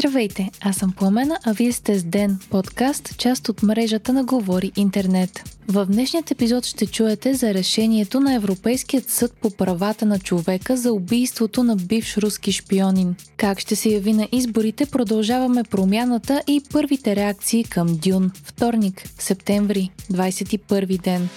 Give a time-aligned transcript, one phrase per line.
[0.00, 4.72] Здравейте, аз съм Пламена, а вие сте с Ден, подкаст, част от мрежата на Говори
[4.76, 5.56] Интернет.
[5.68, 10.92] В днешният епизод ще чуете за решението на Европейският съд по правата на човека за
[10.92, 13.14] убийството на бивш руски шпионин.
[13.36, 18.30] Как ще се яви на изборите, продължаваме промяната и първите реакции към Дюн.
[18.44, 21.28] Вторник, септември, 21 ден.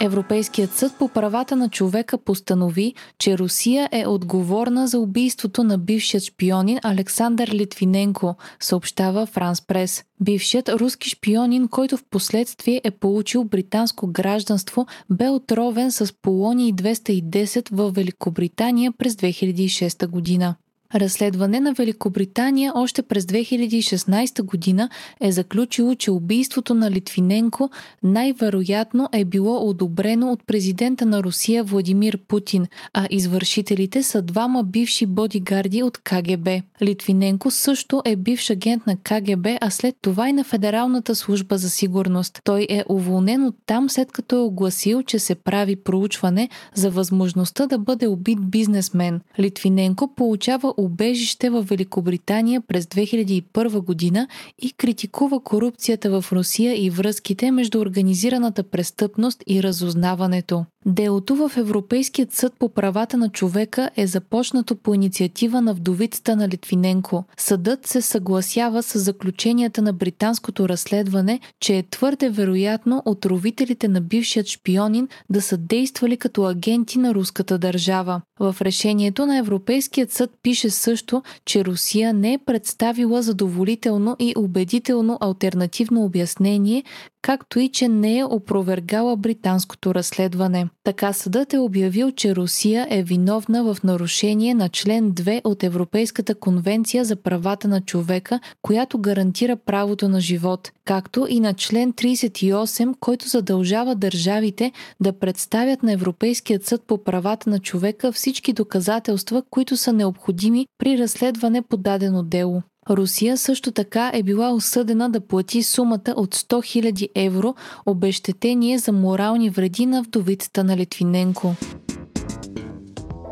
[0.00, 6.24] Европейският съд по правата на човека постанови, че Русия е отговорна за убийството на бившият
[6.24, 10.04] шпионин Александър Литвиненко, съобщава Франс Прес.
[10.20, 17.68] Бившият руски шпионин, който в последствие е получил британско гражданство, бе отровен с полоний 210
[17.72, 20.54] в Великобритания през 2006 година.
[20.94, 24.88] Разследване на Великобритания още през 2016 година
[25.20, 27.70] е заключило, че убийството на Литвиненко
[28.02, 35.06] най-вероятно е било одобрено от президента на Русия Владимир Путин, а извършителите са двама бивши
[35.06, 36.48] бодигарди от КГБ.
[36.82, 41.70] Литвиненко също е бивш агент на КГБ, а след това и на Федералната служба за
[41.70, 42.40] сигурност.
[42.44, 47.66] Той е уволнен от там след като е огласил, че се прави проучване за възможността
[47.66, 49.20] да бъде убит бизнесмен.
[49.38, 57.50] Литвиненко получава убежище в Великобритания през 2001 година и критикува корупцията в Русия и връзките
[57.50, 60.64] между организираната престъпност и разузнаването.
[60.88, 66.48] Делото в Европейският съд по правата на човека е започнато по инициатива на вдовицата на
[66.48, 67.24] Литвиненко.
[67.36, 74.46] Съдът се съгласява с заключенията на британското разследване, че е твърде вероятно отровителите на бившият
[74.46, 78.20] шпионин да са действали като агенти на руската държава.
[78.40, 85.18] В решението на Европейският съд пише също, че Русия не е представила задоволително и убедително
[85.20, 86.84] альтернативно обяснение,
[87.28, 90.68] както и че не е опровергала британското разследване.
[90.84, 96.34] Така съдът е обявил, че Русия е виновна в нарушение на член 2 от Европейската
[96.34, 102.94] конвенция за правата на човека, която гарантира правото на живот, както и на член 38,
[103.00, 109.76] който задължава държавите да представят на Европейският съд по правата на човека всички доказателства, които
[109.76, 112.62] са необходими при разследване по дадено дело.
[112.90, 117.54] Русия също така е била осъдена да плати сумата от 100 000 евро
[117.86, 121.54] обещетение за морални вреди на вдовицата на Литвиненко.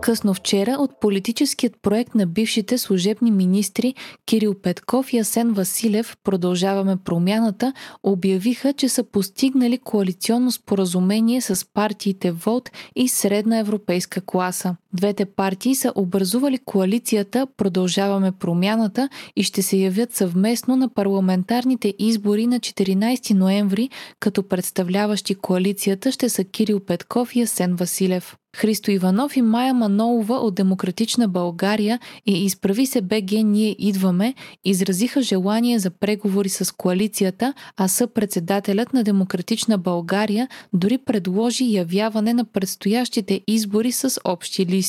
[0.00, 3.94] Късно вчера от политическият проект на бившите служебни министри
[4.26, 7.72] Кирил Петков и Асен Василев Продължаваме промяната
[8.02, 14.76] обявиха, че са постигнали коалиционно споразумение с партиите ВОД и Средна европейска класа.
[14.92, 22.46] Двете партии са образували коалицията Продължаваме промяната и ще се явят съвместно на парламентарните избори
[22.46, 23.90] на 14 ноември,
[24.20, 28.36] като представляващи коалицията ще са Кирил Петков и Асен Василев.
[28.56, 34.34] Христо Иванов и Майя Манолова от Демократична България и Изправи се БГ Ние идваме
[34.64, 42.44] изразиха желание за преговори с коалицията, а съпредседателят на Демократична България дори предложи явяване на
[42.44, 44.79] предстоящите избори с общи листи.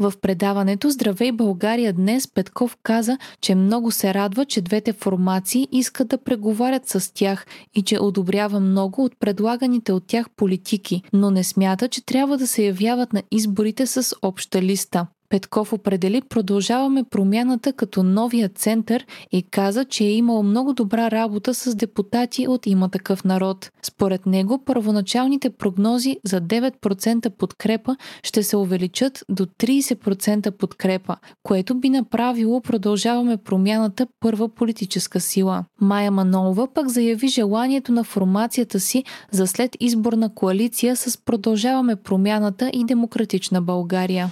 [0.00, 6.08] В предаването Здравей България днес Петков каза, че много се радва, че двете формации искат
[6.08, 11.44] да преговарят с тях и че одобрява много от предлаганите от тях политики, но не
[11.44, 15.06] смята, че трябва да се явяват на изборите с обща листа.
[15.30, 21.54] Петков определи продължаваме промяната като новия център и каза, че е имал много добра работа
[21.54, 23.70] с депутати от има такъв народ.
[23.82, 31.88] Според него първоначалните прогнози за 9% подкрепа ще се увеличат до 30% подкрепа, което би
[31.88, 35.64] направило продължаваме промяната първа политическа сила.
[35.80, 42.70] Майя Манолова пък заяви желанието на формацията си за след изборна коалиция с продължаваме промяната
[42.72, 44.30] и демократична България.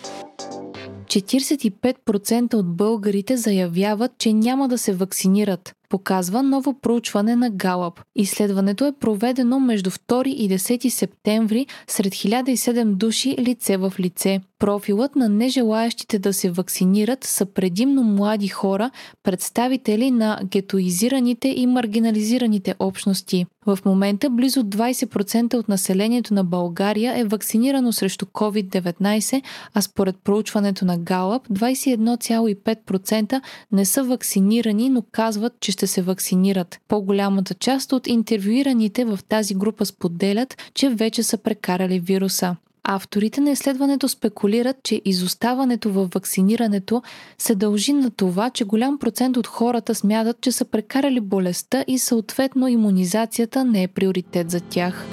[1.21, 8.01] 45% от българите заявяват, че няма да се вакцинират показва ново проучване на Галап.
[8.17, 14.41] Изследването е проведено между 2 и 10 септември сред 1007 души лице в лице.
[14.59, 18.91] Профилът на нежелаящите да се вакцинират са предимно млади хора,
[19.23, 23.47] представители на гетоизираните и маргинализираните общности.
[23.67, 29.43] В момента близо 20% от населението на България е вакцинирано срещу COVID-19,
[29.75, 33.41] а според проучването на Галап 21,5%
[33.73, 36.81] не са вакцинирани, но казват, че ще се вакцинират.
[36.89, 42.57] По-голямата част от интервюираните в тази група споделят, че вече са прекарали вируса.
[42.89, 47.03] Авторите на изследването спекулират, че изоставането във вакцинирането
[47.39, 51.99] се дължи на това, че голям процент от хората смятат, че са прекарали болестта и
[51.99, 55.07] съответно иммунизацията не е приоритет за тях.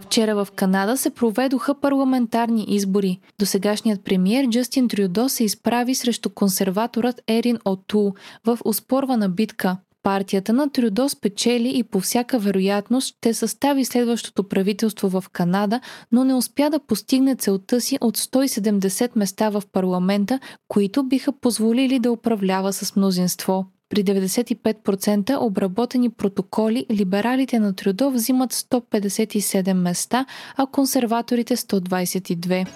[0.00, 3.20] Вчера в Канада се проведоха парламентарни избори.
[3.38, 8.14] Досегашният премьер Джастин Трюдо се изправи срещу консерваторът Ерин Отул
[8.44, 9.76] в успорвана битка.
[10.02, 15.80] Партията на Трюдо спечели и по всяка вероятност ще състави следващото правителство в Канада,
[16.12, 21.98] но не успя да постигне целта си от 170 места в парламента, които биха позволили
[21.98, 23.66] да управлява с мнозинство.
[23.88, 32.66] При 95% обработени протоколи либералите на Трюдо взимат 157 места, а консерваторите 122.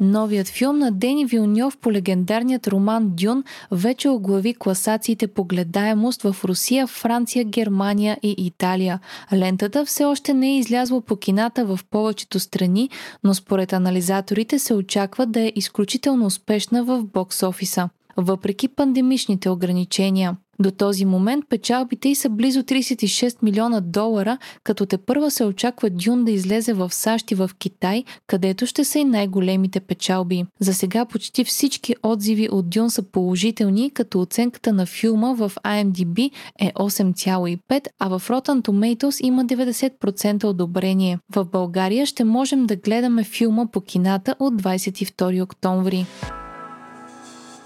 [0.00, 6.36] Новият филм на Дени Вилньов по легендарният роман Дюн вече оглави класациите по гледаемост в
[6.44, 9.00] Русия, Франция, Германия и Италия.
[9.32, 12.90] Лентата все още не е излязла по кината в повечето страни,
[13.24, 20.36] но според анализаторите се очаква да е изключително успешна в бокс офиса въпреки пандемичните ограничения.
[20.60, 25.90] До този момент печалбите й са близо 36 милиона долара, като те първа се очаква
[25.90, 30.44] Дюн да излезе в САЩ и в Китай, където ще са и най-големите печалби.
[30.60, 36.30] За сега почти всички отзиви от Дюн са положителни, като оценката на филма в IMDb
[36.60, 41.18] е 8,5, а в Rotten Tomatoes има 90% одобрение.
[41.34, 46.06] В България ще можем да гледаме филма по кината от 22 октомври.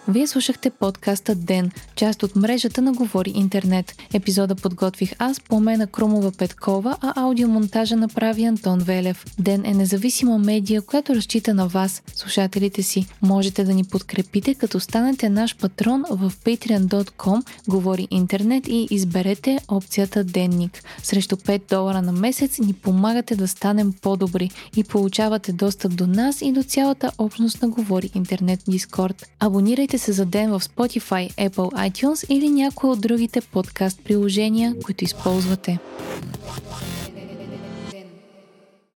[0.08, 3.94] Вие слушахте подкаста Ден, част от мрежата на Говори Интернет.
[4.14, 9.24] Епизода подготвих аз, Пламена Крумова Петкова, а аудиомонтажа направи Антон Велев.
[9.38, 13.06] Ден е независима медия, която разчита на вас, слушателите си.
[13.22, 20.24] Можете да ни подкрепите, като станете наш патрон в patreon.com Говори Интернет и изберете опцията
[20.24, 20.82] Денник.
[21.02, 26.42] Срещу 5 долара на месец ни помагате да станем по-добри и получавате достъп до нас
[26.42, 29.26] и до цялата общност на Говори Интернет Дискорд.
[29.40, 34.74] Абонирайте Абонирайте се за ден в Spotify, Apple iTunes или някои от другите подкаст приложения,
[34.84, 35.78] които използвате.